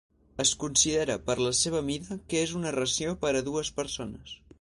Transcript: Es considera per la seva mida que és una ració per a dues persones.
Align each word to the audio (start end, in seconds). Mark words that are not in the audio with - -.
Es 0.43 0.51
considera 0.61 1.17
per 1.27 1.35
la 1.47 1.51
seva 1.59 1.81
mida 1.89 2.17
que 2.31 2.41
és 2.47 2.53
una 2.61 2.71
ració 2.77 3.13
per 3.25 3.35
a 3.35 3.43
dues 3.51 3.71
persones. 3.83 4.35